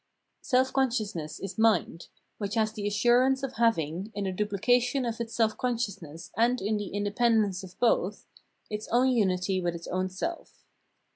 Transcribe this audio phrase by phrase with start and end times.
[0.41, 2.07] Self consciousness is mind,
[2.39, 6.59] which has the assm ance of having, in the duplication of its self consciousness and
[6.59, 8.25] in the inde pendence of both,
[8.67, 10.65] its unity with its own self.